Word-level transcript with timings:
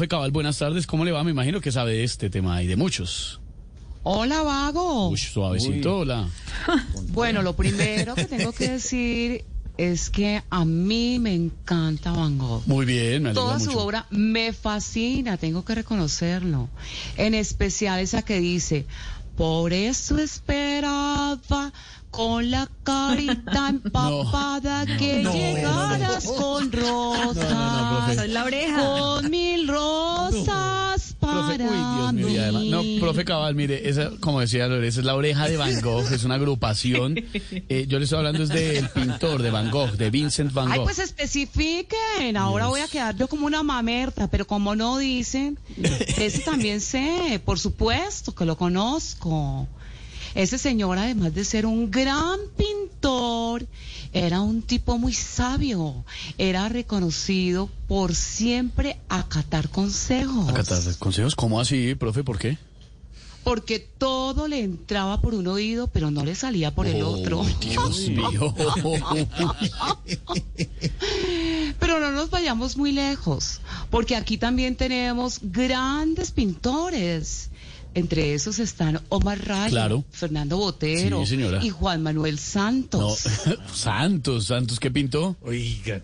Profe 0.00 0.08
Cabal, 0.08 0.30
buenas 0.30 0.56
tardes. 0.56 0.86
¿Cómo 0.86 1.04
le 1.04 1.12
va? 1.12 1.22
Me 1.24 1.30
imagino 1.30 1.60
que 1.60 1.70
sabe 1.70 1.92
de 1.92 2.04
este 2.04 2.30
tema 2.30 2.62
y 2.62 2.66
de 2.66 2.74
muchos. 2.74 3.38
Hola, 4.02 4.40
vago. 4.40 5.10
Uy, 5.10 5.18
suavecito, 5.18 5.98
hola. 5.98 6.26
Bueno, 7.08 7.42
lo 7.42 7.54
primero 7.54 8.14
que 8.14 8.24
tengo 8.24 8.50
que 8.52 8.70
decir 8.70 9.44
es 9.76 10.08
que 10.08 10.42
a 10.48 10.64
mí 10.64 11.18
me 11.18 11.34
encanta 11.34 12.12
Van 12.12 12.38
Gogh. 12.38 12.62
Muy 12.66 12.86
bien, 12.86 13.24
me 13.24 13.34
Toda 13.34 13.58
mucho. 13.58 13.72
su 13.72 13.76
obra 13.76 14.06
me 14.08 14.54
fascina, 14.54 15.36
tengo 15.36 15.66
que 15.66 15.74
reconocerlo. 15.74 16.70
En 17.18 17.34
especial 17.34 18.00
esa 18.00 18.22
que 18.22 18.40
dice, 18.40 18.86
por 19.36 19.74
eso 19.74 20.16
esperaba 20.16 21.72
con 22.10 22.50
la 22.50 22.68
carita 22.82 23.68
empapada 23.70 24.84
que 24.98 25.22
no, 25.22 25.32
llegaras 25.32 26.24
con 26.24 26.72
rosas. 26.72 27.89
No, 28.16 28.22
no, 28.22 28.32
la 28.32 28.44
oreja. 28.44 28.76
Con 28.86 29.30
mil 29.30 29.68
rosas 29.68 31.14
para 31.20 31.32
Profe, 31.48 31.62
uy, 31.64 31.68
Dios 31.96 32.12
mío, 32.14 32.26
mí. 32.28 32.32
y 32.34 32.38
además- 32.38 32.64
no, 32.64 32.82
profe 33.00 33.24
Cabal, 33.24 33.54
mire, 33.54 33.88
esa, 33.88 34.10
como 34.20 34.40
decía 34.40 34.66
Lore, 34.68 34.88
esa 34.88 35.00
es 35.00 35.06
la 35.06 35.14
oreja 35.14 35.48
de 35.48 35.56
Van 35.56 35.80
Gogh, 35.80 36.10
es 36.12 36.24
una 36.24 36.34
agrupación. 36.36 37.14
Eh, 37.68 37.86
yo 37.88 37.98
le 37.98 38.04
estoy 38.04 38.18
hablando 38.18 38.42
es 38.42 38.48
del 38.48 38.88
pintor 38.88 39.42
de 39.42 39.50
Van 39.50 39.70
Gogh, 39.70 39.92
de 39.92 40.10
Vincent 40.10 40.52
Van 40.52 40.70
Ay, 40.72 40.78
Gogh. 40.78 40.86
pues 40.86 40.98
especifiquen. 40.98 42.36
Ahora 42.36 42.66
voy 42.66 42.80
a 42.80 42.88
quedar 42.88 43.16
yo 43.16 43.28
como 43.28 43.46
una 43.46 43.62
mamerta, 43.62 44.28
pero 44.28 44.46
como 44.46 44.74
no 44.74 44.98
dicen, 44.98 45.58
ese 46.16 46.40
también 46.40 46.80
sé, 46.80 47.40
por 47.44 47.58
supuesto 47.58 48.34
que 48.34 48.44
lo 48.44 48.56
conozco. 48.56 49.68
Ese 50.34 50.58
señor, 50.58 50.96
además 50.98 51.34
de 51.34 51.44
ser 51.44 51.66
un 51.66 51.90
gran 51.90 52.38
pintor, 52.56 52.79
era 54.12 54.40
un 54.40 54.62
tipo 54.62 54.98
muy 54.98 55.12
sabio. 55.12 56.04
Era 56.38 56.68
reconocido 56.68 57.68
por 57.88 58.14
siempre 58.14 58.98
acatar 59.08 59.68
consejos. 59.68 60.48
Acatar 60.48 60.78
consejos, 60.98 61.34
¿cómo 61.34 61.60
así, 61.60 61.94
profe? 61.94 62.24
¿Por 62.24 62.38
qué? 62.38 62.58
Porque 63.44 63.78
todo 63.78 64.48
le 64.48 64.60
entraba 64.60 65.20
por 65.22 65.34
un 65.34 65.46
oído, 65.46 65.86
pero 65.86 66.10
no 66.10 66.24
le 66.24 66.34
salía 66.34 66.74
por 66.74 66.86
el 66.86 67.02
otro. 67.02 67.44
Dios 67.60 67.98
mío. 68.08 68.54
Pero 71.78 72.00
no 72.00 72.10
nos 72.12 72.30
vayamos 72.30 72.76
muy 72.76 72.92
lejos, 72.92 73.60
porque 73.90 74.16
aquí 74.16 74.36
también 74.38 74.76
tenemos 74.76 75.38
grandes 75.42 76.30
pintores. 76.32 77.50
Entre 77.92 78.34
esos 78.34 78.60
están 78.60 79.00
Omar 79.08 79.44
Rayo, 79.44 79.70
Claro. 79.70 80.04
Fernando 80.12 80.56
Botero 80.58 81.26
Sí, 81.26 81.36
y 81.62 81.70
Juan 81.70 82.04
Manuel 82.04 82.36
No, 82.36 82.40
Santos. 82.40 83.24
Santos, 83.74 84.46
Santos, 84.46 84.78
¿qué 84.78 84.92
pintó? 84.92 85.36
Oiga. 85.42 86.00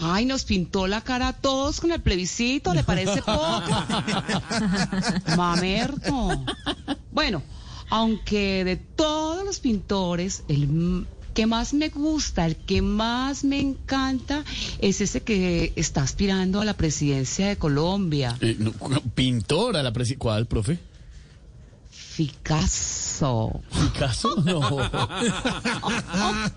Ay, 0.00 0.24
nos 0.24 0.44
pintó 0.44 0.86
la 0.86 1.02
cara 1.02 1.28
a 1.28 1.32
todos 1.34 1.80
con 1.80 1.90
el 1.92 2.00
plebiscito, 2.00 2.72
¿le 2.72 2.82
parece 2.84 3.20
poco? 3.20 3.60
Mamerto. 5.36 6.44
Bueno, 7.12 7.42
aunque 7.90 8.64
de 8.64 8.76
todos 8.76 9.44
los 9.44 9.60
pintores, 9.60 10.44
el 10.48 11.06
que 11.34 11.46
más 11.46 11.72
me 11.72 11.88
gusta, 11.88 12.46
el 12.46 12.56
que 12.56 12.82
más 12.82 13.44
me 13.44 13.60
encanta, 13.60 14.44
es 14.80 15.00
ese 15.00 15.22
que 15.22 15.72
está 15.76 16.02
aspirando 16.02 16.60
a 16.60 16.64
la 16.64 16.74
presidencia 16.74 17.48
de 17.48 17.56
Colombia, 17.56 18.36
Eh, 18.40 18.56
no, 18.58 18.72
pintora, 19.14 19.82
la 19.82 19.92
presi 19.92 20.16
¿Cuál, 20.16 20.46
profe? 20.46 20.78
Picasso. 22.16 23.60
¿Picasso? 23.70 24.34
No. 24.44 24.60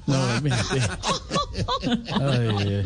No, 0.08 0.42
mente. 0.42 0.60
Ay, 2.20 2.48
ay. 2.58 2.84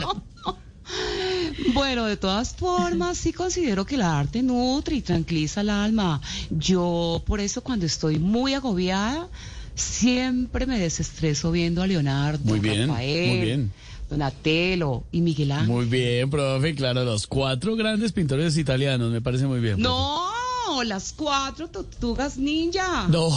Bueno, 1.74 2.06
de 2.06 2.18
todas 2.18 2.56
formas, 2.56 3.18
sí 3.18 3.34
considero 3.34 3.86
que 3.86 3.96
el 3.96 4.02
arte 4.02 4.42
nutre 4.44 4.96
y 4.98 5.02
tranquiliza 5.02 5.62
el 5.62 5.70
alma. 5.70 6.22
Yo, 6.50 7.24
por 7.26 7.40
eso, 7.40 7.62
cuando 7.62 7.86
estoy 7.86 8.20
muy 8.20 8.54
agobiada, 8.54 9.28
siempre 9.76 10.66
me 10.66 10.80
desestreso 10.80 11.52
viendo 11.52 11.82
a 11.82 11.88
Leonardo, 11.88 12.44
Muy 12.44 12.60
bien, 12.60 12.88
Rafael, 12.88 13.28
muy 13.30 13.46
bien. 13.46 13.72
Donatello 14.10 15.04
y 15.12 15.22
Miguel 15.22 15.52
Ángel. 15.52 15.68
Muy 15.68 15.86
bien, 15.86 16.30
profe, 16.30 16.76
claro, 16.76 17.04
los 17.04 17.28
cuatro 17.28 17.76
grandes 17.76 18.12
pintores 18.12 18.58
italianos, 18.58 19.12
me 19.12 19.22
parece 19.22 19.48
muy 19.48 19.60
bien. 19.60 19.76
profe. 19.82 19.90
No, 19.90 20.84
las 20.84 21.14
cuatro 21.14 21.68
tortugas 21.70 22.38
ninja. 22.38 23.08
No. 23.08 23.28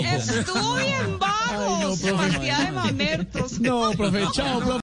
Estuve 0.00 0.88
en 1.00 1.12
no, 1.12 1.18
vagos, 1.18 2.00
profe. 2.00 2.30
cantidad 2.30 2.66
de 2.66 2.72
mamertos. 2.72 3.60
No, 3.60 3.90
profe, 3.92 4.24
chao, 4.32 4.58
profe. 4.60 4.72